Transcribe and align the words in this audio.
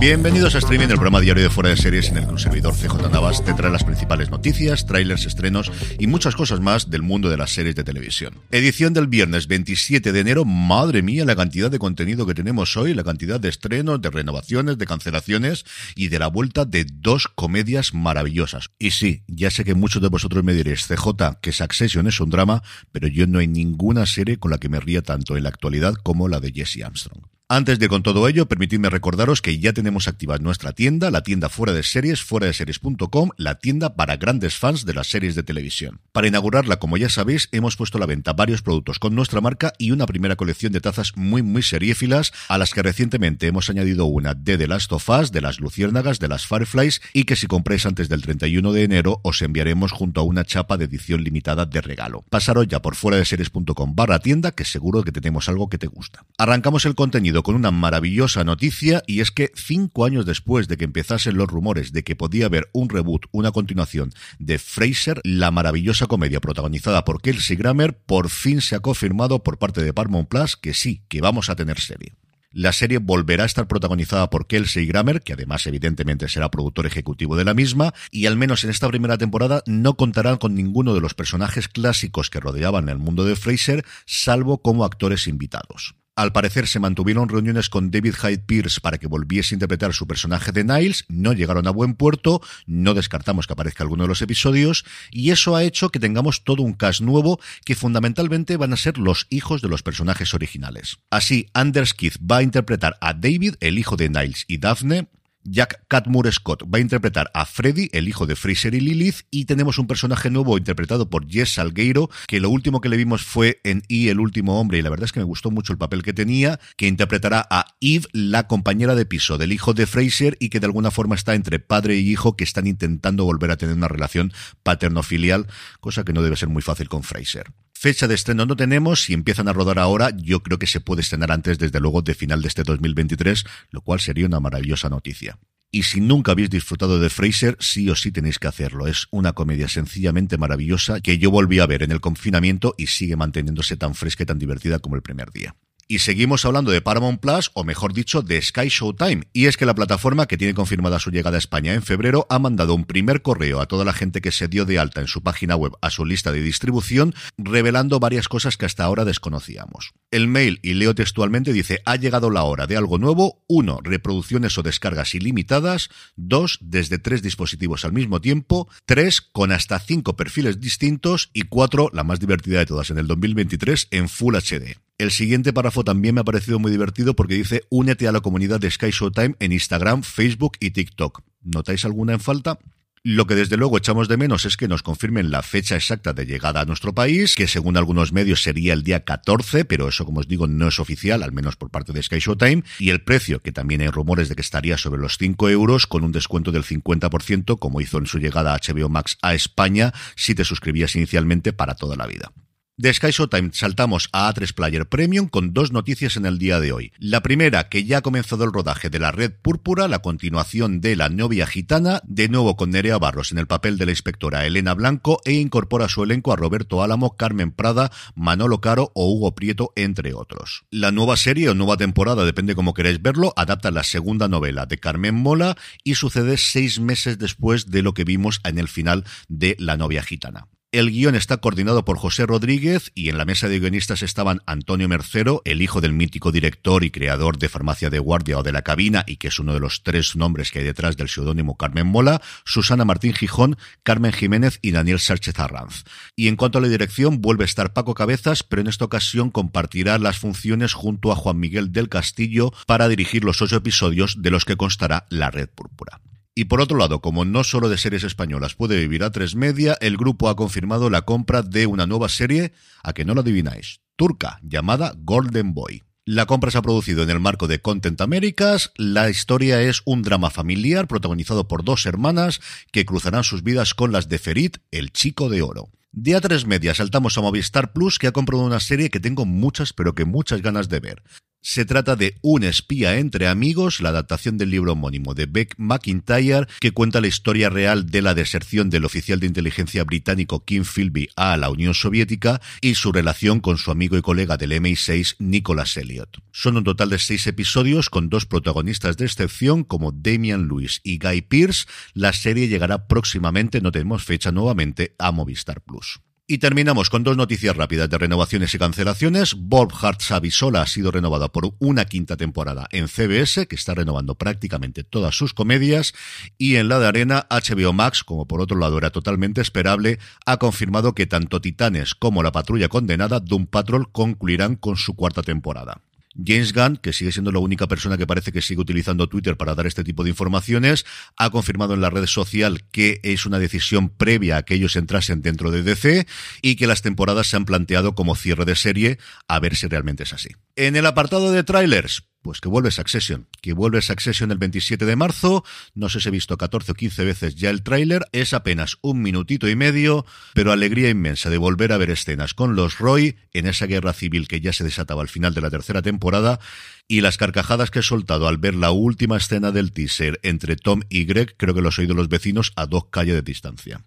Bienvenidos 0.00 0.54
a 0.54 0.58
Streaming, 0.58 0.88
el 0.88 0.94
programa 0.94 1.20
diario 1.20 1.42
de 1.42 1.50
Fuera 1.50 1.70
de 1.70 1.76
Series 1.76 2.08
en 2.08 2.16
el 2.16 2.24
que 2.24 2.30
un 2.30 2.38
servidor 2.38 2.74
CJ 2.74 3.10
Navas 3.10 3.44
te 3.44 3.52
trae 3.52 3.70
las 3.70 3.84
principales 3.84 4.30
noticias, 4.30 4.86
trailers, 4.86 5.26
estrenos 5.26 5.70
y 5.98 6.06
muchas 6.06 6.34
cosas 6.34 6.60
más 6.60 6.90
del 6.90 7.02
mundo 7.02 7.28
de 7.28 7.36
las 7.36 7.52
series 7.52 7.74
de 7.74 7.84
televisión. 7.84 8.34
Edición 8.50 8.94
del 8.94 9.08
viernes 9.08 9.46
27 9.46 10.12
de 10.12 10.20
enero. 10.20 10.44
Madre 10.44 11.02
mía, 11.02 11.24
la 11.24 11.36
cantidad 11.36 11.70
de 11.70 11.78
contenido 11.78 12.26
que 12.26 12.34
tenemos 12.34 12.76
hoy, 12.76 12.94
la 12.94 13.04
cantidad 13.04 13.38
de 13.38 13.50
estrenos, 13.50 14.00
de 14.00 14.10
renovaciones, 14.10 14.78
de 14.78 14.86
cancelaciones 14.86 15.64
y 15.94 16.08
de 16.08 16.18
la 16.18 16.28
vuelta 16.28 16.64
de 16.64 16.86
dos 16.90 17.28
comedias 17.28 17.92
maravillosas. 17.92 18.70
Y 18.78 18.92
sí, 18.92 19.22
ya 19.26 19.50
sé 19.50 19.64
que 19.64 19.74
muchos 19.74 20.00
de 20.00 20.08
vosotros 20.08 20.42
me 20.44 20.54
diréis, 20.54 20.86
CJ, 20.86 21.40
que 21.42 21.52
Succession 21.52 22.06
es 22.06 22.20
un 22.20 22.30
drama, 22.30 22.62
pero 22.92 23.08
yo 23.08 23.26
no 23.26 23.38
hay 23.38 23.48
ninguna 23.48 24.06
serie 24.06 24.38
con 24.38 24.50
la 24.50 24.58
que 24.58 24.68
me 24.68 24.80
ría 24.80 25.02
tanto 25.02 25.36
en 25.36 25.42
la 25.42 25.50
actualidad 25.50 25.94
como 25.94 26.28
la 26.28 26.40
de 26.40 26.52
Jesse 26.52 26.82
Armstrong. 26.84 27.22
Antes 27.52 27.80
de 27.80 27.88
con 27.88 28.04
todo 28.04 28.28
ello, 28.28 28.46
permitidme 28.46 28.90
recordaros 28.90 29.42
que 29.42 29.58
ya 29.58 29.72
tenemos 29.72 30.06
activa 30.06 30.38
nuestra 30.38 30.70
tienda, 30.70 31.10
la 31.10 31.24
tienda 31.24 31.48
fuera 31.48 31.72
de 31.72 31.82
series, 31.82 32.22
fuera 32.22 32.46
de 32.46 32.52
series.com, 32.52 33.30
la 33.36 33.56
tienda 33.56 33.96
para 33.96 34.18
grandes 34.18 34.54
fans 34.54 34.86
de 34.86 34.94
las 34.94 35.08
series 35.08 35.34
de 35.34 35.42
televisión. 35.42 36.00
Para 36.12 36.28
inaugurarla, 36.28 36.76
como 36.76 36.96
ya 36.96 37.08
sabéis, 37.08 37.48
hemos 37.50 37.74
puesto 37.74 37.98
a 37.98 38.00
la 38.00 38.06
venta 38.06 38.34
varios 38.34 38.62
productos 38.62 39.00
con 39.00 39.16
nuestra 39.16 39.40
marca 39.40 39.72
y 39.78 39.90
una 39.90 40.06
primera 40.06 40.36
colección 40.36 40.72
de 40.72 40.80
tazas 40.80 41.16
muy 41.16 41.42
muy 41.42 41.62
seriéfilas, 41.62 42.32
a 42.46 42.56
las 42.56 42.72
que 42.72 42.84
recientemente 42.84 43.48
hemos 43.48 43.68
añadido 43.68 44.04
una 44.04 44.34
de 44.34 44.56
The 44.56 44.68
Last 44.68 44.92
of 44.92 45.08
Us, 45.08 45.32
de 45.32 45.40
las 45.40 45.58
Luciérnagas, 45.58 46.20
de 46.20 46.28
las 46.28 46.46
Fireflies, 46.46 47.02
y 47.12 47.24
que 47.24 47.34
si 47.34 47.48
compráis 47.48 47.84
antes 47.84 48.08
del 48.08 48.22
31 48.22 48.72
de 48.72 48.84
enero 48.84 49.18
os 49.24 49.42
enviaremos 49.42 49.90
junto 49.90 50.20
a 50.20 50.24
una 50.24 50.44
chapa 50.44 50.76
de 50.76 50.84
edición 50.84 51.24
limitada 51.24 51.66
de 51.66 51.80
regalo. 51.80 52.24
Pasaros 52.30 52.68
ya 52.68 52.80
por 52.80 52.94
fuera 52.94 53.18
de 53.18 53.24
series.com 53.24 53.96
barra 53.96 54.20
tienda, 54.20 54.52
que 54.52 54.64
seguro 54.64 55.02
que 55.02 55.10
tenemos 55.10 55.48
algo 55.48 55.68
que 55.68 55.78
te 55.78 55.88
gusta. 55.88 56.24
Arrancamos 56.38 56.84
el 56.84 56.94
contenido 56.94 57.39
con 57.42 57.54
una 57.54 57.70
maravillosa 57.70 58.44
noticia 58.44 59.02
y 59.06 59.20
es 59.20 59.30
que 59.30 59.50
cinco 59.54 60.04
años 60.04 60.26
después 60.26 60.68
de 60.68 60.76
que 60.76 60.84
empezasen 60.84 61.36
los 61.36 61.48
rumores 61.48 61.92
de 61.92 62.02
que 62.02 62.16
podía 62.16 62.46
haber 62.46 62.68
un 62.72 62.88
reboot, 62.88 63.26
una 63.32 63.52
continuación 63.52 64.12
de 64.38 64.58
Fraser, 64.58 65.20
la 65.24 65.50
maravillosa 65.50 66.06
comedia 66.06 66.40
protagonizada 66.40 67.04
por 67.04 67.20
Kelsey 67.22 67.56
Grammer, 67.56 67.98
por 67.98 68.30
fin 68.30 68.60
se 68.60 68.76
ha 68.76 68.80
confirmado 68.80 69.42
por 69.42 69.58
parte 69.58 69.82
de 69.82 69.92
Paramount 69.92 70.28
Plus 70.28 70.56
que 70.56 70.74
sí, 70.74 71.02
que 71.08 71.20
vamos 71.20 71.50
a 71.50 71.56
tener 71.56 71.80
serie. 71.80 72.14
La 72.52 72.72
serie 72.72 72.98
volverá 72.98 73.44
a 73.44 73.46
estar 73.46 73.68
protagonizada 73.68 74.28
por 74.28 74.48
Kelsey 74.48 74.84
Grammer, 74.84 75.22
que 75.22 75.34
además 75.34 75.68
evidentemente 75.68 76.28
será 76.28 76.50
productor 76.50 76.84
ejecutivo 76.84 77.36
de 77.36 77.44
la 77.44 77.54
misma, 77.54 77.94
y 78.10 78.26
al 78.26 78.36
menos 78.36 78.64
en 78.64 78.70
esta 78.70 78.88
primera 78.88 79.16
temporada 79.18 79.62
no 79.66 79.96
contará 79.96 80.36
con 80.36 80.56
ninguno 80.56 80.92
de 80.92 81.00
los 81.00 81.14
personajes 81.14 81.68
clásicos 81.68 82.28
que 82.28 82.40
rodeaban 82.40 82.88
el 82.88 82.98
mundo 82.98 83.24
de 83.24 83.36
Fraser, 83.36 83.84
salvo 84.04 84.62
como 84.62 84.84
actores 84.84 85.28
invitados. 85.28 85.94
Al 86.20 86.32
parecer 86.32 86.66
se 86.66 86.80
mantuvieron 86.80 87.30
reuniones 87.30 87.70
con 87.70 87.90
David 87.90 88.14
Hyde 88.14 88.40
Pierce 88.40 88.82
para 88.82 88.98
que 88.98 89.06
volviese 89.06 89.54
a 89.54 89.56
interpretar 89.56 89.94
su 89.94 90.06
personaje 90.06 90.52
de 90.52 90.64
Niles, 90.64 91.06
no 91.08 91.32
llegaron 91.32 91.66
a 91.66 91.70
buen 91.70 91.94
puerto, 91.94 92.42
no 92.66 92.92
descartamos 92.92 93.46
que 93.46 93.54
aparezca 93.54 93.84
alguno 93.84 94.02
de 94.02 94.08
los 94.08 94.20
episodios, 94.20 94.84
y 95.10 95.30
eso 95.30 95.56
ha 95.56 95.64
hecho 95.64 95.88
que 95.88 95.98
tengamos 95.98 96.44
todo 96.44 96.62
un 96.62 96.74
cast 96.74 97.00
nuevo 97.00 97.40
que 97.64 97.74
fundamentalmente 97.74 98.58
van 98.58 98.74
a 98.74 98.76
ser 98.76 98.98
los 98.98 99.28
hijos 99.30 99.62
de 99.62 99.70
los 99.70 99.82
personajes 99.82 100.34
originales. 100.34 100.98
Así, 101.08 101.46
Anders 101.54 101.94
Keith 101.94 102.18
va 102.18 102.36
a 102.36 102.42
interpretar 102.42 102.98
a 103.00 103.14
David, 103.14 103.54
el 103.60 103.78
hijo 103.78 103.96
de 103.96 104.10
Niles 104.10 104.44
y 104.46 104.58
Daphne, 104.58 105.08
Jack 105.44 105.84
Catmure 105.88 106.30
Scott 106.32 106.64
va 106.64 106.78
a 106.78 106.80
interpretar 106.80 107.30
a 107.32 107.46
Freddy, 107.46 107.88
el 107.92 108.08
hijo 108.08 108.26
de 108.26 108.36
Fraser 108.36 108.74
y 108.74 108.80
Lilith, 108.80 109.22
y 109.30 109.46
tenemos 109.46 109.78
un 109.78 109.86
personaje 109.86 110.30
nuevo 110.30 110.58
interpretado 110.58 111.08
por 111.08 111.28
Jess 111.28 111.54
Salgueiro, 111.54 112.10
que 112.26 112.40
lo 112.40 112.50
último 112.50 112.80
que 112.80 112.88
le 112.88 112.96
vimos 112.96 113.22
fue 113.22 113.60
en 113.64 113.82
Y 113.88 114.08
el 114.08 114.20
último 114.20 114.60
hombre, 114.60 114.78
y 114.78 114.82
la 114.82 114.90
verdad 114.90 115.06
es 115.06 115.12
que 115.12 115.20
me 115.20 115.24
gustó 115.24 115.50
mucho 115.50 115.72
el 115.72 115.78
papel 115.78 116.02
que 116.02 116.12
tenía, 116.12 116.60
que 116.76 116.86
interpretará 116.86 117.46
a 117.50 117.66
Eve, 117.80 118.06
la 118.12 118.46
compañera 118.46 118.94
de 118.94 119.06
piso 119.06 119.38
del 119.38 119.52
hijo 119.52 119.72
de 119.72 119.86
Fraser, 119.86 120.36
y 120.40 120.50
que 120.50 120.60
de 120.60 120.66
alguna 120.66 120.90
forma 120.90 121.14
está 121.14 121.34
entre 121.34 121.58
padre 121.58 121.96
y 121.96 122.10
hijo 122.10 122.36
que 122.36 122.44
están 122.44 122.66
intentando 122.66 123.24
volver 123.24 123.50
a 123.50 123.56
tener 123.56 123.74
una 123.74 123.88
relación 123.88 124.32
paterno-filial, 124.62 125.46
cosa 125.80 126.04
que 126.04 126.12
no 126.12 126.22
debe 126.22 126.36
ser 126.36 126.48
muy 126.48 126.62
fácil 126.62 126.88
con 126.88 127.02
Fraser. 127.02 127.50
Fecha 127.82 128.06
de 128.06 128.14
estreno 128.14 128.44
no 128.44 128.56
tenemos, 128.56 129.04
si 129.04 129.14
empiezan 129.14 129.48
a 129.48 129.54
rodar 129.54 129.78
ahora, 129.78 130.10
yo 130.14 130.42
creo 130.42 130.58
que 130.58 130.66
se 130.66 130.82
puede 130.82 131.00
estrenar 131.00 131.32
antes, 131.32 131.58
desde 131.58 131.80
luego, 131.80 132.02
de 132.02 132.12
final 132.12 132.42
de 132.42 132.48
este 132.48 132.62
2023, 132.62 133.46
lo 133.70 133.80
cual 133.80 134.00
sería 134.00 134.26
una 134.26 134.38
maravillosa 134.38 134.90
noticia. 134.90 135.38
Y 135.70 135.84
si 135.84 136.02
nunca 136.02 136.32
habéis 136.32 136.50
disfrutado 136.50 137.00
de 137.00 137.08
Fraser, 137.08 137.56
sí 137.58 137.88
o 137.88 137.96
sí 137.96 138.12
tenéis 138.12 138.38
que 138.38 138.48
hacerlo. 138.48 138.86
Es 138.86 139.06
una 139.10 139.32
comedia 139.32 139.66
sencillamente 139.66 140.36
maravillosa 140.36 141.00
que 141.00 141.16
yo 141.16 141.30
volví 141.30 141.58
a 141.58 141.66
ver 141.66 141.82
en 141.82 141.90
el 141.90 142.02
confinamiento 142.02 142.74
y 142.76 142.88
sigue 142.88 143.16
manteniéndose 143.16 143.78
tan 143.78 143.94
fresca 143.94 144.24
y 144.24 144.26
tan 144.26 144.38
divertida 144.38 144.78
como 144.78 144.96
el 144.96 145.02
primer 145.02 145.30
día. 145.30 145.56
Y 145.90 145.98
seguimos 145.98 146.44
hablando 146.44 146.70
de 146.70 146.82
Paramount 146.82 147.18
Plus, 147.18 147.50
o 147.52 147.64
mejor 147.64 147.92
dicho, 147.92 148.22
de 148.22 148.40
Sky 148.40 148.68
Showtime. 148.68 149.24
Y 149.32 149.46
es 149.46 149.56
que 149.56 149.66
la 149.66 149.74
plataforma, 149.74 150.26
que 150.26 150.36
tiene 150.36 150.54
confirmada 150.54 151.00
su 151.00 151.10
llegada 151.10 151.34
a 151.34 151.40
España 151.40 151.74
en 151.74 151.82
febrero, 151.82 152.28
ha 152.30 152.38
mandado 152.38 152.76
un 152.76 152.84
primer 152.84 153.22
correo 153.22 153.60
a 153.60 153.66
toda 153.66 153.84
la 153.84 153.92
gente 153.92 154.20
que 154.20 154.30
se 154.30 154.46
dio 154.46 154.66
de 154.66 154.78
alta 154.78 155.00
en 155.00 155.08
su 155.08 155.20
página 155.24 155.56
web 155.56 155.72
a 155.82 155.90
su 155.90 156.04
lista 156.04 156.30
de 156.30 156.42
distribución, 156.42 157.12
revelando 157.36 157.98
varias 157.98 158.28
cosas 158.28 158.56
que 158.56 158.66
hasta 158.66 158.84
ahora 158.84 159.04
desconocíamos. 159.04 159.90
El 160.12 160.28
mail, 160.28 160.60
y 160.62 160.74
leo 160.74 160.94
textualmente, 160.94 161.52
dice, 161.52 161.82
ha 161.84 161.96
llegado 161.96 162.30
la 162.30 162.44
hora 162.44 162.68
de 162.68 162.76
algo 162.76 162.98
nuevo. 162.98 163.42
Uno, 163.48 163.80
reproducciones 163.82 164.56
o 164.58 164.62
descargas 164.62 165.16
ilimitadas. 165.16 165.88
Dos, 166.14 166.58
desde 166.60 166.98
tres 166.98 167.20
dispositivos 167.20 167.84
al 167.84 167.92
mismo 167.92 168.20
tiempo. 168.20 168.68
Tres, 168.86 169.20
con 169.20 169.50
hasta 169.50 169.80
cinco 169.80 170.14
perfiles 170.14 170.60
distintos. 170.60 171.30
Y 171.32 171.42
cuatro, 171.42 171.90
la 171.92 172.04
más 172.04 172.20
divertida 172.20 172.60
de 172.60 172.66
todas 172.66 172.90
en 172.90 172.98
el 172.98 173.08
2023, 173.08 173.88
en 173.90 174.08
Full 174.08 174.36
HD. 174.36 174.78
El 175.00 175.12
siguiente 175.12 175.54
párrafo 175.54 175.82
también 175.82 176.14
me 176.14 176.20
ha 176.20 176.24
parecido 176.24 176.58
muy 176.58 176.70
divertido 176.70 177.16
porque 177.16 177.32
dice 177.32 177.62
únete 177.70 178.06
a 178.06 178.12
la 178.12 178.20
comunidad 178.20 178.60
de 178.60 178.70
Sky 178.70 178.90
Showtime 178.90 179.34
en 179.38 179.50
Instagram, 179.50 180.02
Facebook 180.02 180.58
y 180.60 180.72
TikTok. 180.72 181.22
¿Notáis 181.40 181.86
alguna 181.86 182.12
en 182.12 182.20
falta? 182.20 182.58
Lo 183.02 183.26
que 183.26 183.34
desde 183.34 183.56
luego 183.56 183.78
echamos 183.78 184.08
de 184.08 184.18
menos 184.18 184.44
es 184.44 184.58
que 184.58 184.68
nos 184.68 184.82
confirmen 184.82 185.30
la 185.30 185.40
fecha 185.40 185.74
exacta 185.74 186.12
de 186.12 186.26
llegada 186.26 186.60
a 186.60 186.66
nuestro 186.66 186.94
país, 186.94 187.34
que 187.34 187.48
según 187.48 187.78
algunos 187.78 188.12
medios 188.12 188.42
sería 188.42 188.74
el 188.74 188.82
día 188.82 189.02
14, 189.06 189.64
pero 189.64 189.88
eso 189.88 190.04
como 190.04 190.20
os 190.20 190.28
digo 190.28 190.46
no 190.46 190.68
es 190.68 190.78
oficial, 190.78 191.22
al 191.22 191.32
menos 191.32 191.56
por 191.56 191.70
parte 191.70 191.94
de 191.94 192.02
Sky 192.02 192.18
Showtime, 192.18 192.62
y 192.78 192.90
el 192.90 193.02
precio, 193.02 193.40
que 193.40 193.52
también 193.52 193.80
hay 193.80 193.88
rumores 193.88 194.28
de 194.28 194.34
que 194.34 194.42
estaría 194.42 194.76
sobre 194.76 195.00
los 195.00 195.16
5 195.16 195.48
euros 195.48 195.86
con 195.86 196.04
un 196.04 196.12
descuento 196.12 196.52
del 196.52 196.64
50%, 196.64 197.58
como 197.58 197.80
hizo 197.80 197.96
en 197.96 198.04
su 198.04 198.18
llegada 198.18 198.52
a 198.52 198.58
HBO 198.58 198.90
Max 198.90 199.16
a 199.22 199.32
España, 199.32 199.94
si 200.14 200.34
te 200.34 200.44
suscribías 200.44 200.94
inicialmente 200.94 201.54
para 201.54 201.74
toda 201.74 201.96
la 201.96 202.06
vida. 202.06 202.34
De 202.80 202.94
Sky 202.94 203.10
Showtime 203.10 203.50
saltamos 203.52 204.08
a 204.10 204.32
A3 204.32 204.54
Player 204.54 204.88
Premium 204.88 205.28
con 205.28 205.52
dos 205.52 205.70
noticias 205.70 206.16
en 206.16 206.24
el 206.24 206.38
día 206.38 206.60
de 206.60 206.72
hoy. 206.72 206.92
La 206.98 207.22
primera, 207.22 207.68
que 207.68 207.84
ya 207.84 207.98
ha 207.98 208.00
comenzado 208.00 208.44
el 208.44 208.54
rodaje 208.54 208.88
de 208.88 208.98
La 208.98 209.12
Red 209.12 209.32
Púrpura, 209.42 209.86
la 209.86 209.98
continuación 209.98 210.80
de 210.80 210.96
La 210.96 211.10
novia 211.10 211.46
gitana, 211.46 212.00
de 212.06 212.30
nuevo 212.30 212.56
con 212.56 212.70
Nerea 212.70 212.96
Barros 212.96 213.32
en 213.32 213.38
el 213.38 213.46
papel 213.46 213.76
de 213.76 213.84
la 213.84 213.92
inspectora 213.92 214.46
Elena 214.46 214.72
Blanco 214.72 215.20
e 215.26 215.34
incorpora 215.34 215.84
a 215.84 215.88
su 215.90 216.02
elenco 216.02 216.32
a 216.32 216.36
Roberto 216.36 216.82
Álamo, 216.82 217.18
Carmen 217.18 217.52
Prada, 217.52 217.92
Manolo 218.14 218.62
Caro 218.62 218.92
o 218.94 219.12
Hugo 219.12 219.34
Prieto, 219.34 219.74
entre 219.76 220.14
otros. 220.14 220.64
La 220.70 220.90
nueva 220.90 221.18
serie 221.18 221.50
o 221.50 221.54
nueva 221.54 221.76
temporada, 221.76 222.24
depende 222.24 222.54
cómo 222.54 222.72
queréis 222.72 223.02
verlo, 223.02 223.34
adapta 223.36 223.70
la 223.70 223.82
segunda 223.82 224.26
novela 224.26 224.64
de 224.64 224.78
Carmen 224.78 225.16
Mola 225.16 225.58
y 225.84 225.96
sucede 225.96 226.38
seis 226.38 226.80
meses 226.80 227.18
después 227.18 227.66
de 227.66 227.82
lo 227.82 227.92
que 227.92 228.04
vimos 228.04 228.40
en 228.42 228.58
el 228.58 228.68
final 228.68 229.04
de 229.28 229.54
La 229.58 229.76
novia 229.76 230.02
gitana. 230.02 230.48
El 230.72 230.92
guion 230.92 231.16
está 231.16 231.38
coordinado 231.38 231.84
por 231.84 231.98
José 231.98 232.26
Rodríguez 232.26 232.92
y 232.94 233.08
en 233.08 233.18
la 233.18 233.24
mesa 233.24 233.48
de 233.48 233.58
guionistas 233.58 234.02
estaban 234.02 234.40
Antonio 234.46 234.88
Mercero, 234.88 235.42
el 235.44 235.62
hijo 235.62 235.80
del 235.80 235.92
mítico 235.92 236.30
director 236.30 236.84
y 236.84 236.92
creador 236.92 237.38
de 237.38 237.48
Farmacia 237.48 237.90
de 237.90 237.98
Guardia 237.98 238.38
o 238.38 238.44
de 238.44 238.52
la 238.52 238.62
Cabina 238.62 239.02
y 239.04 239.16
que 239.16 239.26
es 239.26 239.40
uno 239.40 239.52
de 239.52 239.58
los 239.58 239.82
tres 239.82 240.14
nombres 240.14 240.52
que 240.52 240.60
hay 240.60 240.64
detrás 240.64 240.96
del 240.96 241.08
seudónimo 241.08 241.56
Carmen 241.56 241.88
Mola, 241.88 242.22
Susana 242.44 242.84
Martín 242.84 243.14
Gijón, 243.14 243.58
Carmen 243.82 244.12
Jiménez 244.12 244.60
y 244.62 244.70
Daniel 244.70 245.00
Sánchez 245.00 245.40
Arranz. 245.40 245.82
Y 246.14 246.28
en 246.28 246.36
cuanto 246.36 246.58
a 246.58 246.60
la 246.60 246.68
dirección, 246.68 247.20
vuelve 247.20 247.42
a 247.42 247.46
estar 247.46 247.72
Paco 247.72 247.94
Cabezas, 247.94 248.44
pero 248.44 248.62
en 248.62 248.68
esta 248.68 248.84
ocasión 248.84 249.32
compartirá 249.32 249.98
las 249.98 250.20
funciones 250.20 250.72
junto 250.72 251.10
a 251.10 251.16
Juan 251.16 251.40
Miguel 251.40 251.72
del 251.72 251.88
Castillo 251.88 252.52
para 252.68 252.86
dirigir 252.86 253.24
los 253.24 253.42
ocho 253.42 253.56
episodios 253.56 254.22
de 254.22 254.30
los 254.30 254.44
que 254.44 254.56
constará 254.56 255.08
La 255.10 255.32
Red 255.32 255.48
Púrpura. 255.48 256.00
Y 256.40 256.46
por 256.46 256.62
otro 256.62 256.78
lado, 256.78 257.02
como 257.02 257.26
no 257.26 257.44
solo 257.44 257.68
de 257.68 257.76
series 257.76 258.02
españolas 258.02 258.54
puede 258.54 258.78
vivir 258.78 259.04
a 259.04 259.10
tres 259.10 259.34
media, 259.34 259.76
el 259.82 259.98
grupo 259.98 260.30
ha 260.30 260.36
confirmado 260.36 260.88
la 260.88 261.02
compra 261.02 261.42
de 261.42 261.66
una 261.66 261.86
nueva 261.86 262.08
serie, 262.08 262.54
a 262.82 262.94
que 262.94 263.04
no 263.04 263.12
lo 263.12 263.20
adivináis, 263.20 263.82
turca, 263.94 264.40
llamada 264.42 264.94
Golden 264.96 265.52
Boy. 265.52 265.82
La 266.06 266.24
compra 266.24 266.50
se 266.50 266.56
ha 266.56 266.62
producido 266.62 267.02
en 267.02 267.10
el 267.10 267.20
marco 267.20 267.46
de 267.46 267.60
Content 267.60 268.00
Américas. 268.00 268.72
La 268.76 269.10
historia 269.10 269.60
es 269.60 269.82
un 269.84 270.00
drama 270.00 270.30
familiar 270.30 270.88
protagonizado 270.88 271.46
por 271.46 271.62
dos 271.62 271.84
hermanas 271.84 272.40
que 272.72 272.86
cruzarán 272.86 273.22
sus 273.22 273.42
vidas 273.42 273.74
con 273.74 273.92
las 273.92 274.08
de 274.08 274.18
Ferit, 274.18 274.56
el 274.70 274.92
chico 274.92 275.28
de 275.28 275.42
oro. 275.42 275.68
De 275.92 276.12
A3 276.12 276.46
Media 276.46 276.74
saltamos 276.74 277.18
a 277.18 277.20
Movistar 277.20 277.74
Plus, 277.74 277.98
que 277.98 278.06
ha 278.06 278.12
comprado 278.12 278.44
una 278.44 278.60
serie 278.60 278.88
que 278.88 278.98
tengo 278.98 279.26
muchas, 279.26 279.74
pero 279.74 279.94
que 279.94 280.06
muchas 280.06 280.40
ganas 280.40 280.70
de 280.70 280.80
ver. 280.80 281.02
Se 281.42 281.64
trata 281.64 281.96
de 281.96 282.16
Un 282.20 282.44
espía 282.44 282.98
entre 282.98 283.26
amigos, 283.26 283.80
la 283.80 283.88
adaptación 283.88 284.36
del 284.36 284.50
libro 284.50 284.72
homónimo 284.72 285.14
de 285.14 285.24
Beck 285.24 285.54
McIntyre, 285.56 286.46
que 286.60 286.72
cuenta 286.72 287.00
la 287.00 287.06
historia 287.06 287.48
real 287.48 287.86
de 287.86 288.02
la 288.02 288.12
deserción 288.12 288.68
del 288.68 288.84
oficial 288.84 289.20
de 289.20 289.26
inteligencia 289.26 289.84
británico 289.84 290.44
Kim 290.44 290.64
Philby 290.64 291.08
a 291.16 291.38
la 291.38 291.48
Unión 291.48 291.72
Soviética 291.72 292.42
y 292.60 292.74
su 292.74 292.92
relación 292.92 293.40
con 293.40 293.56
su 293.56 293.70
amigo 293.70 293.96
y 293.96 294.02
colega 294.02 294.36
del 294.36 294.52
MI6 294.52 295.16
Nicholas 295.18 295.78
Elliot. 295.78 296.18
Son 296.30 296.58
un 296.58 296.64
total 296.64 296.90
de 296.90 296.98
seis 296.98 297.26
episodios 297.26 297.88
con 297.88 298.10
dos 298.10 298.26
protagonistas 298.26 298.98
de 298.98 299.06
excepción 299.06 299.64
como 299.64 299.92
Damian 299.92 300.46
Lewis 300.46 300.82
y 300.84 300.98
Guy 300.98 301.22
Pearce. 301.22 301.64
La 301.94 302.12
serie 302.12 302.48
llegará 302.48 302.86
próximamente, 302.86 303.62
no 303.62 303.72
tenemos 303.72 304.04
fecha 304.04 304.30
nuevamente, 304.30 304.94
a 304.98 305.10
Movistar 305.10 305.62
Plus. 305.62 306.00
Y 306.32 306.38
terminamos 306.38 306.90
con 306.90 307.02
dos 307.02 307.16
noticias 307.16 307.56
rápidas 307.56 307.90
de 307.90 307.98
renovaciones 307.98 308.54
y 308.54 308.58
cancelaciones. 308.60 309.34
Bob 309.36 309.72
Hart 309.82 310.00
Savisola 310.00 310.62
ha 310.62 310.66
sido 310.68 310.92
renovada 310.92 311.26
por 311.26 311.56
una 311.58 311.86
quinta 311.86 312.16
temporada 312.16 312.68
en 312.70 312.86
CBS, 312.86 313.48
que 313.48 313.56
está 313.56 313.74
renovando 313.74 314.14
prácticamente 314.14 314.84
todas 314.84 315.16
sus 315.16 315.34
comedias. 315.34 315.92
Y 316.38 316.54
en 316.54 316.68
la 316.68 316.78
de 316.78 316.86
Arena, 316.86 317.26
HBO 317.28 317.72
Max, 317.72 318.04
como 318.04 318.28
por 318.28 318.40
otro 318.40 318.56
lado 318.56 318.78
era 318.78 318.90
totalmente 318.90 319.40
esperable, 319.40 319.98
ha 320.24 320.36
confirmado 320.36 320.94
que 320.94 321.08
tanto 321.08 321.40
Titanes 321.40 321.96
como 321.96 322.22
La 322.22 322.30
Patrulla 322.30 322.68
Condenada, 322.68 323.18
Doom 323.18 323.46
Patrol, 323.46 323.90
concluirán 323.90 324.54
con 324.54 324.76
su 324.76 324.94
cuarta 324.94 325.24
temporada. 325.24 325.80
James 326.14 326.52
Gunn, 326.52 326.76
que 326.76 326.92
sigue 326.92 327.12
siendo 327.12 327.30
la 327.32 327.38
única 327.38 327.68
persona 327.68 327.96
que 327.96 328.06
parece 328.06 328.32
que 328.32 328.42
sigue 328.42 328.60
utilizando 328.60 329.08
Twitter 329.08 329.36
para 329.36 329.54
dar 329.54 329.66
este 329.66 329.84
tipo 329.84 330.02
de 330.02 330.10
informaciones, 330.10 330.84
ha 331.16 331.30
confirmado 331.30 331.74
en 331.74 331.80
la 331.80 331.90
red 331.90 332.06
social 332.06 332.64
que 332.72 333.00
es 333.02 333.26
una 333.26 333.38
decisión 333.38 333.88
previa 333.88 334.38
a 334.38 334.42
que 334.42 334.54
ellos 334.54 334.76
entrasen 334.76 335.22
dentro 335.22 335.50
de 335.50 335.62
DC 335.62 336.06
y 336.42 336.56
que 336.56 336.66
las 336.66 336.82
temporadas 336.82 337.28
se 337.28 337.36
han 337.36 337.44
planteado 337.44 337.94
como 337.94 338.16
cierre 338.16 338.44
de 338.44 338.56
serie, 338.56 338.98
a 339.28 339.38
ver 339.38 339.56
si 339.56 339.68
realmente 339.68 340.02
es 340.02 340.12
así. 340.12 340.30
En 340.56 340.76
el 340.76 340.86
apartado 340.86 341.32
de 341.32 341.44
trailers, 341.44 342.04
pues 342.22 342.40
que 342.40 342.48
vuelve 342.48 342.70
Succession, 342.70 343.26
que 343.40 343.52
vuelve 343.52 343.82
Succession 343.82 344.30
el 344.30 344.38
27 344.38 344.84
de 344.84 344.96
marzo, 344.96 345.44
no 345.74 345.88
sé 345.88 346.00
si 346.00 346.08
he 346.08 346.12
visto 346.12 346.36
14 346.36 346.72
o 346.72 346.74
15 346.74 347.04
veces 347.04 347.34
ya 347.34 347.50
el 347.50 347.62
tráiler, 347.62 348.06
es 348.12 348.34
apenas 348.34 348.78
un 348.82 349.02
minutito 349.02 349.48
y 349.48 349.56
medio, 349.56 350.04
pero 350.34 350.52
alegría 350.52 350.90
inmensa 350.90 351.30
de 351.30 351.38
volver 351.38 351.72
a 351.72 351.78
ver 351.78 351.90
escenas 351.90 352.34
con 352.34 352.56
los 352.56 352.78
Roy 352.78 353.16
en 353.32 353.46
esa 353.46 353.66
guerra 353.66 353.92
civil 353.92 354.28
que 354.28 354.40
ya 354.40 354.52
se 354.52 354.64
desataba 354.64 355.02
al 355.02 355.08
final 355.08 355.34
de 355.34 355.40
la 355.40 355.50
tercera 355.50 355.82
temporada 355.82 356.40
y 356.88 357.00
las 357.00 357.16
carcajadas 357.16 357.70
que 357.70 357.78
he 357.78 357.82
soltado 357.82 358.28
al 358.28 358.38
ver 358.38 358.54
la 358.54 358.70
última 358.70 359.16
escena 359.16 359.52
del 359.52 359.72
teaser 359.72 360.18
entre 360.22 360.56
Tom 360.56 360.82
y 360.88 361.04
Greg, 361.04 361.36
creo 361.36 361.54
que 361.54 361.62
los 361.62 361.78
oído 361.78 361.94
los 361.94 362.08
vecinos 362.08 362.52
a 362.56 362.66
dos 362.66 362.86
calles 362.90 363.14
de 363.14 363.22
distancia. 363.22 363.84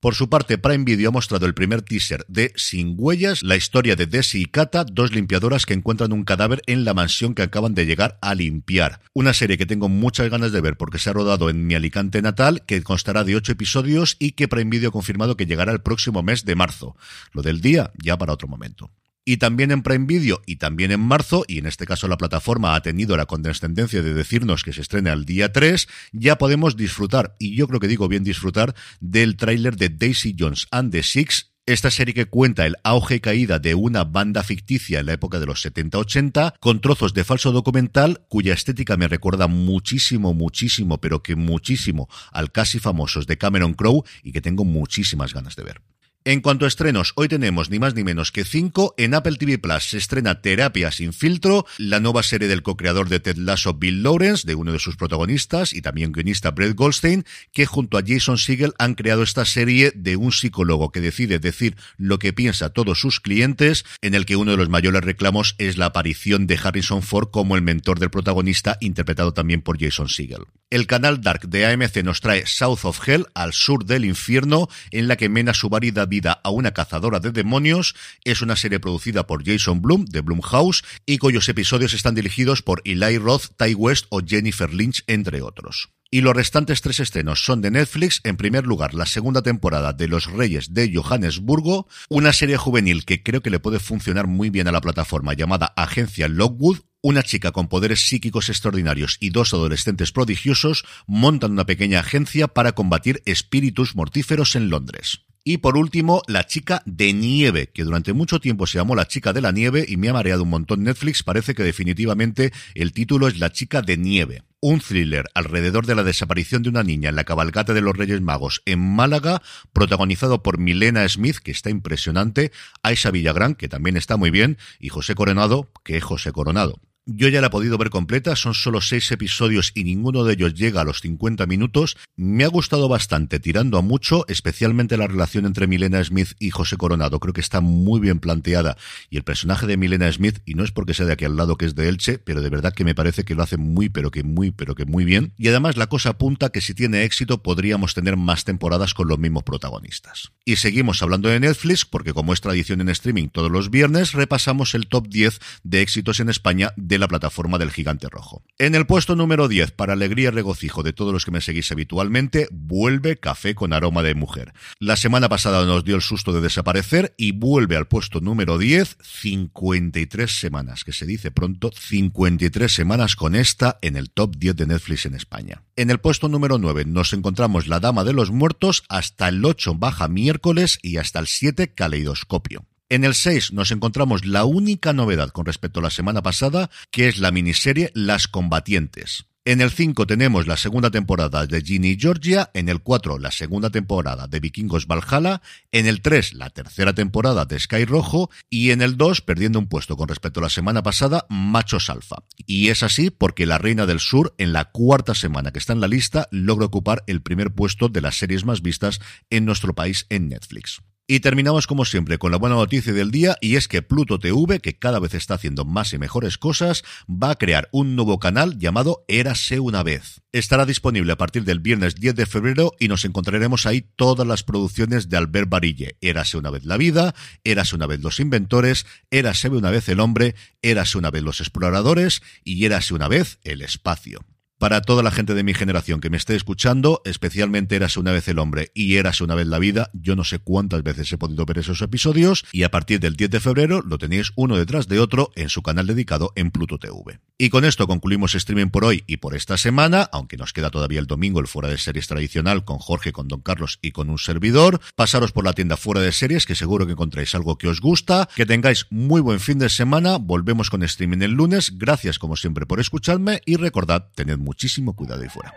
Por 0.00 0.14
su 0.14 0.30
parte, 0.30 0.56
Prime 0.56 0.84
Video 0.84 1.10
ha 1.10 1.12
mostrado 1.12 1.44
el 1.44 1.52
primer 1.52 1.82
teaser 1.82 2.24
de 2.26 2.54
Sin 2.56 2.94
Huellas, 2.96 3.42
la 3.42 3.56
historia 3.56 3.96
de 3.96 4.06
Desi 4.06 4.40
y 4.40 4.46
Kata, 4.46 4.84
dos 4.84 5.12
limpiadoras 5.12 5.66
que 5.66 5.74
encuentran 5.74 6.14
un 6.14 6.24
cadáver 6.24 6.62
en 6.66 6.86
la 6.86 6.94
mansión 6.94 7.34
que 7.34 7.42
acaban 7.42 7.74
de 7.74 7.84
llegar 7.84 8.18
a 8.22 8.34
limpiar. 8.34 9.02
Una 9.12 9.34
serie 9.34 9.58
que 9.58 9.66
tengo 9.66 9.90
muchas 9.90 10.30
ganas 10.30 10.52
de 10.52 10.62
ver 10.62 10.78
porque 10.78 10.98
se 10.98 11.10
ha 11.10 11.12
rodado 11.12 11.50
en 11.50 11.66
mi 11.66 11.74
Alicante 11.74 12.22
natal, 12.22 12.64
que 12.64 12.82
constará 12.82 13.24
de 13.24 13.36
ocho 13.36 13.52
episodios 13.52 14.16
y 14.18 14.32
que 14.32 14.48
Prime 14.48 14.70
Video 14.70 14.88
ha 14.88 14.92
confirmado 14.92 15.36
que 15.36 15.44
llegará 15.44 15.70
el 15.70 15.82
próximo 15.82 16.22
mes 16.22 16.46
de 16.46 16.54
marzo. 16.54 16.96
Lo 17.32 17.42
del 17.42 17.60
día 17.60 17.92
ya 18.02 18.16
para 18.16 18.32
otro 18.32 18.48
momento 18.48 18.90
y 19.30 19.36
también 19.36 19.70
en 19.70 19.84
Prime 19.84 20.06
Video 20.06 20.42
y 20.44 20.56
también 20.56 20.90
en 20.90 20.98
marzo, 20.98 21.44
y 21.46 21.58
en 21.58 21.66
este 21.66 21.86
caso 21.86 22.08
la 22.08 22.16
plataforma 22.16 22.74
ha 22.74 22.82
tenido 22.82 23.16
la 23.16 23.26
condescendencia 23.26 24.02
de 24.02 24.12
decirnos 24.12 24.64
que 24.64 24.72
se 24.72 24.80
estrena 24.80 25.12
el 25.12 25.24
día 25.24 25.52
3, 25.52 25.86
ya 26.10 26.36
podemos 26.36 26.76
disfrutar, 26.76 27.36
y 27.38 27.54
yo 27.54 27.68
creo 27.68 27.78
que 27.78 27.86
digo 27.86 28.08
bien 28.08 28.24
disfrutar, 28.24 28.74
del 28.98 29.36
tráiler 29.36 29.76
de 29.76 29.88
Daisy 29.88 30.34
Jones 30.36 30.66
and 30.72 30.90
the 30.90 31.04
Six, 31.04 31.52
esta 31.64 31.92
serie 31.92 32.12
que 32.12 32.26
cuenta 32.26 32.66
el 32.66 32.74
auge 32.82 33.20
caída 33.20 33.60
de 33.60 33.76
una 33.76 34.02
banda 34.02 34.42
ficticia 34.42 34.98
en 34.98 35.06
la 35.06 35.12
época 35.12 35.38
de 35.38 35.46
los 35.46 35.64
70-80, 35.64 36.54
con 36.58 36.80
trozos 36.80 37.14
de 37.14 37.22
falso 37.22 37.52
documental 37.52 38.22
cuya 38.28 38.52
estética 38.52 38.96
me 38.96 39.06
recuerda 39.06 39.46
muchísimo, 39.46 40.34
muchísimo, 40.34 41.00
pero 41.00 41.22
que 41.22 41.36
muchísimo 41.36 42.08
al 42.32 42.50
casi 42.50 42.80
famosos 42.80 43.28
de 43.28 43.38
Cameron 43.38 43.74
Crowe 43.74 44.02
y 44.24 44.32
que 44.32 44.40
tengo 44.40 44.64
muchísimas 44.64 45.32
ganas 45.32 45.54
de 45.54 45.62
ver. 45.62 45.82
En 46.22 46.42
cuanto 46.42 46.66
a 46.66 46.68
estrenos, 46.68 47.14
hoy 47.16 47.28
tenemos 47.28 47.70
ni 47.70 47.78
más 47.78 47.94
ni 47.94 48.04
menos 48.04 48.30
que 48.30 48.44
cinco. 48.44 48.94
En 48.98 49.14
Apple 49.14 49.38
TV 49.38 49.56
Plus 49.56 49.88
se 49.88 49.96
estrena 49.96 50.42
Terapia 50.42 50.92
sin 50.92 51.14
filtro, 51.14 51.64
la 51.78 51.98
nueva 51.98 52.22
serie 52.22 52.46
del 52.46 52.62
co-creador 52.62 53.08
de 53.08 53.20
Ted 53.20 53.38
Lasso, 53.38 53.72
Bill 53.72 54.02
Lawrence, 54.02 54.46
de 54.46 54.54
uno 54.54 54.70
de 54.70 54.78
sus 54.78 54.96
protagonistas 54.96 55.72
y 55.72 55.80
también 55.80 56.12
guionista 56.12 56.50
Brett 56.50 56.76
Goldstein, 56.76 57.24
que 57.52 57.64
junto 57.64 57.96
a 57.96 58.02
Jason 58.06 58.36
Segel 58.36 58.74
han 58.78 58.96
creado 58.96 59.22
esta 59.22 59.46
serie 59.46 59.92
de 59.94 60.16
un 60.16 60.30
psicólogo 60.30 60.92
que 60.92 61.00
decide 61.00 61.38
decir 61.38 61.76
lo 61.96 62.18
que 62.18 62.34
piensa 62.34 62.66
a 62.66 62.70
todos 62.74 63.00
sus 63.00 63.20
clientes, 63.20 63.86
en 64.02 64.14
el 64.14 64.26
que 64.26 64.36
uno 64.36 64.50
de 64.50 64.58
los 64.58 64.68
mayores 64.68 65.02
reclamos 65.02 65.54
es 65.56 65.78
la 65.78 65.86
aparición 65.86 66.46
de 66.46 66.60
Harrison 66.62 67.00
Ford 67.00 67.30
como 67.30 67.56
el 67.56 67.62
mentor 67.62 67.98
del 67.98 68.10
protagonista, 68.10 68.76
interpretado 68.82 69.32
también 69.32 69.62
por 69.62 69.80
Jason 69.80 70.10
Segel. 70.10 70.44
El 70.68 70.86
canal 70.86 71.22
Dark 71.22 71.48
de 71.48 71.64
AMC 71.64 72.04
nos 72.04 72.20
trae 72.20 72.44
South 72.46 72.80
of 72.82 73.08
Hell, 73.08 73.26
al 73.32 73.54
sur 73.54 73.86
del 73.86 74.04
infierno, 74.04 74.68
en 74.90 75.08
la 75.08 75.16
que 75.16 75.30
Mena 75.30 75.54
su 75.54 75.70
variedad 75.70 76.09
vida 76.10 76.38
a 76.44 76.50
una 76.50 76.72
cazadora 76.72 77.20
de 77.20 77.32
demonios. 77.32 77.94
Es 78.24 78.42
una 78.42 78.56
serie 78.56 78.80
producida 78.80 79.26
por 79.26 79.42
Jason 79.42 79.80
Blum 79.80 80.04
de 80.04 80.20
Blumhouse 80.20 80.84
y 81.06 81.16
cuyos 81.16 81.48
episodios 81.48 81.94
están 81.94 82.14
dirigidos 82.14 82.60
por 82.60 82.82
Eli 82.84 83.16
Roth, 83.16 83.56
Ty 83.56 83.74
West 83.74 84.04
o 84.10 84.20
Jennifer 84.20 84.74
Lynch, 84.74 85.02
entre 85.06 85.40
otros. 85.40 85.88
Y 86.12 86.22
los 86.22 86.34
restantes 86.34 86.80
tres 86.80 86.98
estrenos 86.98 87.44
son 87.44 87.60
de 87.62 87.70
Netflix. 87.70 88.20
En 88.24 88.36
primer 88.36 88.66
lugar, 88.66 88.94
la 88.94 89.06
segunda 89.06 89.42
temporada 89.42 89.92
de 89.92 90.08
Los 90.08 90.26
Reyes 90.26 90.74
de 90.74 90.92
Johannesburgo, 90.92 91.86
una 92.08 92.32
serie 92.32 92.56
juvenil 92.56 93.04
que 93.04 93.22
creo 93.22 93.42
que 93.42 93.50
le 93.50 93.60
puede 93.60 93.78
funcionar 93.78 94.26
muy 94.26 94.50
bien 94.50 94.66
a 94.66 94.72
la 94.72 94.80
plataforma 94.80 95.34
llamada 95.34 95.72
Agencia 95.76 96.26
Lockwood, 96.26 96.80
una 97.00 97.22
chica 97.22 97.52
con 97.52 97.68
poderes 97.68 98.08
psíquicos 98.08 98.48
extraordinarios 98.48 99.18
y 99.20 99.30
dos 99.30 99.54
adolescentes 99.54 100.10
prodigiosos 100.10 100.84
montan 101.06 101.52
una 101.52 101.64
pequeña 101.64 102.00
agencia 102.00 102.48
para 102.48 102.72
combatir 102.72 103.22
espíritus 103.24 103.94
mortíferos 103.94 104.56
en 104.56 104.68
Londres. 104.68 105.20
Y 105.42 105.58
por 105.58 105.76
último, 105.78 106.22
La 106.26 106.46
chica 106.46 106.82
de 106.84 107.12
nieve, 107.14 107.70
que 107.72 107.84
durante 107.84 108.12
mucho 108.12 108.40
tiempo 108.40 108.66
se 108.66 108.78
llamó 108.78 108.94
La 108.94 109.08
chica 109.08 109.32
de 109.32 109.40
la 109.40 109.52
nieve 109.52 109.86
y 109.88 109.96
me 109.96 110.10
ha 110.10 110.12
mareado 110.12 110.42
un 110.42 110.50
montón 110.50 110.84
Netflix. 110.84 111.22
Parece 111.22 111.54
que 111.54 111.62
definitivamente 111.62 112.52
el 112.74 112.92
título 112.92 113.26
es 113.26 113.38
La 113.38 113.50
chica 113.50 113.80
de 113.80 113.96
nieve. 113.96 114.42
Un 114.60 114.80
thriller 114.80 115.24
alrededor 115.34 115.86
de 115.86 115.94
la 115.94 116.02
desaparición 116.02 116.62
de 116.62 116.68
una 116.68 116.82
niña 116.82 117.08
en 117.08 117.16
la 117.16 117.24
cabalgata 117.24 117.72
de 117.72 117.80
los 117.80 117.96
Reyes 117.96 118.20
Magos 118.20 118.60
en 118.66 118.80
Málaga, 118.80 119.40
protagonizado 119.72 120.42
por 120.42 120.58
Milena 120.58 121.08
Smith, 121.08 121.38
que 121.38 121.52
está 121.52 121.70
impresionante, 121.70 122.52
Aisha 122.82 123.10
Villagrán, 123.10 123.54
que 123.54 123.68
también 123.68 123.96
está 123.96 124.18
muy 124.18 124.30
bien, 124.30 124.58
y 124.78 124.90
José 124.90 125.14
Coronado, 125.14 125.70
que 125.82 125.96
es 125.96 126.04
José 126.04 126.32
Coronado. 126.32 126.78
Yo 127.06 127.28
ya 127.28 127.40
la 127.40 127.46
he 127.46 127.50
podido 127.50 127.78
ver 127.78 127.88
completa, 127.88 128.36
son 128.36 128.52
solo 128.52 128.82
seis 128.82 129.10
episodios 129.10 129.72
y 129.74 129.84
ninguno 129.84 130.22
de 130.22 130.34
ellos 130.34 130.54
llega 130.54 130.82
a 130.82 130.84
los 130.84 131.00
50 131.00 131.46
minutos. 131.46 131.96
Me 132.14 132.44
ha 132.44 132.48
gustado 132.48 132.88
bastante, 132.88 133.40
tirando 133.40 133.78
a 133.78 133.82
mucho, 133.82 134.26
especialmente 134.28 134.98
la 134.98 135.06
relación 135.06 135.46
entre 135.46 135.66
Milena 135.66 136.04
Smith 136.04 136.32
y 136.38 136.50
José 136.50 136.76
Coronado. 136.76 137.18
Creo 137.18 137.32
que 137.32 137.40
está 137.40 137.62
muy 137.62 138.00
bien 138.00 138.20
planteada. 138.20 138.76
Y 139.08 139.16
el 139.16 139.24
personaje 139.24 139.66
de 139.66 139.78
Milena 139.78 140.12
Smith, 140.12 140.40
y 140.44 140.54
no 140.54 140.62
es 140.62 140.72
porque 140.72 140.92
sea 140.92 141.06
de 141.06 141.14
aquí 141.14 141.24
al 141.24 141.36
lado 141.36 141.56
que 141.56 141.64
es 141.64 141.74
de 141.74 141.88
Elche, 141.88 142.18
pero 142.18 142.42
de 142.42 142.50
verdad 142.50 142.74
que 142.74 142.84
me 142.84 142.94
parece 142.94 143.24
que 143.24 143.34
lo 143.34 143.42
hace 143.42 143.56
muy, 143.56 143.88
pero 143.88 144.10
que 144.10 144.22
muy, 144.22 144.50
pero 144.50 144.74
que 144.74 144.84
muy 144.84 145.06
bien. 145.06 145.32
Y 145.38 145.48
además 145.48 145.78
la 145.78 145.86
cosa 145.86 146.10
apunta 146.10 146.50
que 146.50 146.60
si 146.60 146.74
tiene 146.74 147.04
éxito 147.04 147.42
podríamos 147.42 147.94
tener 147.94 148.18
más 148.18 148.44
temporadas 148.44 148.92
con 148.92 149.08
los 149.08 149.18
mismos 149.18 149.44
protagonistas. 149.44 150.32
Y 150.44 150.56
seguimos 150.56 151.02
hablando 151.02 151.30
de 151.30 151.40
Netflix, 151.40 151.86
porque 151.86 152.12
como 152.12 152.34
es 152.34 152.42
tradición 152.42 152.82
en 152.82 152.90
streaming 152.90 153.28
todos 153.28 153.50
los 153.50 153.70
viernes, 153.70 154.12
repasamos 154.12 154.74
el 154.74 154.86
top 154.86 155.08
10 155.08 155.40
de 155.64 155.80
éxitos 155.80 156.20
en 156.20 156.28
España 156.28 156.72
de 156.76 156.89
la 156.98 157.08
plataforma 157.08 157.58
del 157.58 157.70
Gigante 157.70 158.08
Rojo. 158.08 158.42
En 158.58 158.74
el 158.74 158.86
puesto 158.86 159.16
número 159.16 159.48
10, 159.48 159.70
para 159.72 159.92
alegría 159.92 160.28
y 160.28 160.30
regocijo 160.30 160.82
de 160.82 160.92
todos 160.92 161.12
los 161.12 161.24
que 161.24 161.30
me 161.30 161.40
seguís 161.40 161.70
habitualmente, 161.72 162.48
vuelve 162.50 163.18
Café 163.18 163.54
con 163.54 163.72
aroma 163.72 164.02
de 164.02 164.14
mujer. 164.14 164.52
La 164.78 164.96
semana 164.96 165.28
pasada 165.28 165.64
nos 165.64 165.84
dio 165.84 165.96
el 165.96 166.02
susto 166.02 166.32
de 166.32 166.40
desaparecer 166.40 167.14
y 167.16 167.32
vuelve 167.32 167.76
al 167.76 167.86
puesto 167.86 168.20
número 168.20 168.58
10, 168.58 168.98
53 169.02 170.30
semanas, 170.30 170.84
que 170.84 170.92
se 170.92 171.06
dice 171.06 171.30
pronto, 171.30 171.70
53 171.74 172.72
semanas 172.72 173.16
con 173.16 173.34
esta 173.34 173.78
en 173.82 173.96
el 173.96 174.10
top 174.10 174.36
10 174.36 174.56
de 174.56 174.66
Netflix 174.66 175.06
en 175.06 175.14
España. 175.14 175.62
En 175.76 175.90
el 175.90 175.98
puesto 175.98 176.28
número 176.28 176.58
9 176.58 176.84
nos 176.86 177.12
encontramos 177.12 177.66
La 177.66 177.80
Dama 177.80 178.04
de 178.04 178.12
los 178.12 178.30
Muertos, 178.30 178.84
hasta 178.88 179.28
el 179.28 179.44
8 179.44 179.74
baja 179.74 180.08
miércoles 180.08 180.78
y 180.82 180.96
hasta 180.98 181.18
el 181.18 181.26
7 181.26 181.74
caleidoscopio. 181.74 182.66
En 182.92 183.04
el 183.04 183.14
6 183.14 183.52
nos 183.52 183.70
encontramos 183.70 184.26
la 184.26 184.44
única 184.44 184.92
novedad 184.92 185.30
con 185.30 185.46
respecto 185.46 185.78
a 185.78 185.82
la 185.84 185.90
semana 185.90 186.22
pasada, 186.22 186.70
que 186.90 187.06
es 187.06 187.18
la 187.18 187.30
miniserie 187.30 187.92
Las 187.94 188.26
Combatientes. 188.26 189.26
En 189.44 189.60
el 189.60 189.70
5 189.70 190.08
tenemos 190.08 190.48
la 190.48 190.56
segunda 190.56 190.90
temporada 190.90 191.46
de 191.46 191.62
Ginny 191.62 191.96
Georgia, 191.96 192.50
en 192.52 192.68
el 192.68 192.80
4 192.82 193.20
la 193.20 193.30
segunda 193.30 193.70
temporada 193.70 194.26
de 194.26 194.40
Vikingos 194.40 194.88
Valhalla, 194.88 195.40
en 195.70 195.86
el 195.86 196.02
3 196.02 196.34
la 196.34 196.50
tercera 196.50 196.92
temporada 196.92 197.44
de 197.44 197.60
Sky 197.60 197.84
Rojo 197.84 198.28
y 198.50 198.72
en 198.72 198.82
el 198.82 198.96
2, 198.96 199.20
perdiendo 199.20 199.60
un 199.60 199.68
puesto 199.68 199.96
con 199.96 200.08
respecto 200.08 200.40
a 200.40 200.42
la 200.42 200.50
semana 200.50 200.82
pasada, 200.82 201.26
Machos 201.28 201.90
Alfa. 201.90 202.24
Y 202.44 202.70
es 202.70 202.82
así 202.82 203.10
porque 203.10 203.46
La 203.46 203.58
Reina 203.58 203.86
del 203.86 204.00
Sur, 204.00 204.34
en 204.36 204.52
la 204.52 204.64
cuarta 204.64 205.14
semana 205.14 205.52
que 205.52 205.60
está 205.60 205.74
en 205.74 205.80
la 205.80 205.86
lista, 205.86 206.26
logra 206.32 206.66
ocupar 206.66 207.04
el 207.06 207.22
primer 207.22 207.52
puesto 207.52 207.88
de 207.88 208.00
las 208.00 208.18
series 208.18 208.44
más 208.44 208.62
vistas 208.62 209.00
en 209.30 209.44
nuestro 209.44 209.76
país 209.76 210.06
en 210.08 210.28
Netflix. 210.28 210.82
Y 211.12 211.18
terminamos 211.18 211.66
como 211.66 211.84
siempre 211.84 212.18
con 212.18 212.30
la 212.30 212.38
buena 212.38 212.54
noticia 212.54 212.92
del 212.92 213.10
día 213.10 213.36
y 213.40 213.56
es 213.56 213.66
que 213.66 213.82
Pluto 213.82 214.20
TV, 214.20 214.60
que 214.60 214.78
cada 214.78 215.00
vez 215.00 215.14
está 215.14 215.34
haciendo 215.34 215.64
más 215.64 215.92
y 215.92 215.98
mejores 215.98 216.38
cosas, 216.38 216.84
va 217.08 217.32
a 217.32 217.34
crear 217.34 217.68
un 217.72 217.96
nuevo 217.96 218.20
canal 218.20 218.60
llamado 218.60 219.04
Érase 219.08 219.58
una 219.58 219.82
vez. 219.82 220.22
Estará 220.30 220.66
disponible 220.66 221.10
a 221.10 221.16
partir 221.16 221.42
del 221.42 221.58
viernes 221.58 221.96
10 221.96 222.14
de 222.14 222.26
febrero 222.26 222.74
y 222.78 222.86
nos 222.86 223.04
encontraremos 223.04 223.66
ahí 223.66 223.80
todas 223.96 224.24
las 224.24 224.44
producciones 224.44 225.08
de 225.08 225.16
Albert 225.16 225.48
Barille. 225.48 225.96
Érase 226.00 226.38
una 226.38 226.50
vez 226.50 226.64
la 226.64 226.76
vida, 226.76 227.12
Érase 227.42 227.74
una 227.74 227.88
vez 227.88 227.98
los 228.02 228.20
inventores, 228.20 228.86
Érase 229.10 229.48
una 229.48 229.70
vez 229.70 229.88
el 229.88 229.98
hombre, 229.98 230.36
Érase 230.62 230.96
una 230.96 231.10
vez 231.10 231.24
los 231.24 231.40
exploradores 231.40 232.22
y 232.44 232.64
Érase 232.64 232.94
una 232.94 233.08
vez 233.08 233.40
el 233.42 233.62
espacio 233.62 234.24
para 234.60 234.82
toda 234.82 235.02
la 235.02 235.10
gente 235.10 235.32
de 235.32 235.42
mi 235.42 235.54
generación 235.54 236.00
que 236.00 236.10
me 236.10 236.18
esté 236.18 236.36
escuchando, 236.36 237.00
especialmente 237.06 237.76
Érase 237.76 237.98
una 237.98 238.12
vez 238.12 238.28
el 238.28 238.38
hombre 238.38 238.70
y 238.74 238.96
Érase 238.96 239.24
una 239.24 239.34
vez 239.34 239.46
la 239.46 239.58
vida, 239.58 239.90
yo 239.94 240.16
no 240.16 240.22
sé 240.22 240.38
cuántas 240.38 240.82
veces 240.82 241.10
he 241.10 241.16
podido 241.16 241.46
ver 241.46 241.56
esos 241.56 241.80
episodios 241.80 242.44
y 242.52 242.62
a 242.64 242.70
partir 242.70 243.00
del 243.00 243.16
10 243.16 243.30
de 243.30 243.40
febrero 243.40 243.80
lo 243.80 243.96
tenéis 243.96 244.32
uno 244.36 244.58
detrás 244.58 244.86
de 244.86 245.00
otro 245.00 245.32
en 245.34 245.48
su 245.48 245.62
canal 245.62 245.86
dedicado 245.86 246.32
en 246.36 246.50
Pluto 246.50 246.78
TV. 246.78 247.20
Y 247.38 247.48
con 247.48 247.64
esto 247.64 247.86
concluimos 247.86 248.34
streaming 248.34 248.68
por 248.68 248.84
hoy 248.84 249.02
y 249.06 249.16
por 249.16 249.34
esta 249.34 249.56
semana, 249.56 250.02
aunque 250.12 250.36
nos 250.36 250.52
queda 250.52 250.68
todavía 250.68 251.00
el 251.00 251.06
domingo 251.06 251.40
el 251.40 251.46
fuera 251.46 251.70
de 251.70 251.78
series 251.78 252.06
tradicional 252.06 252.66
con 252.66 252.76
Jorge, 252.76 253.12
con 253.12 253.28
Don 253.28 253.40
Carlos 253.40 253.78
y 253.80 253.92
con 253.92 254.10
un 254.10 254.18
servidor. 254.18 254.78
Pasaros 254.94 255.32
por 255.32 255.46
la 255.46 255.54
tienda 255.54 255.78
fuera 255.78 256.02
de 256.02 256.12
series 256.12 256.44
que 256.44 256.54
seguro 256.54 256.84
que 256.84 256.92
encontráis 256.92 257.34
algo 257.34 257.56
que 257.56 257.68
os 257.68 257.80
gusta. 257.80 258.28
Que 258.36 258.44
tengáis 258.44 258.86
muy 258.90 259.22
buen 259.22 259.40
fin 259.40 259.58
de 259.58 259.70
semana. 259.70 260.18
Volvemos 260.18 260.68
con 260.68 260.82
streaming 260.82 261.22
el 261.22 261.30
lunes. 261.30 261.78
Gracias 261.78 262.18
como 262.18 262.36
siempre 262.36 262.66
por 262.66 262.78
escucharme 262.78 263.40
y 263.46 263.56
recordad, 263.56 264.10
tened 264.14 264.49
muchísimo 264.50 264.96
cuidado 264.96 265.22
ahí 265.22 265.28
fuera. 265.28 265.54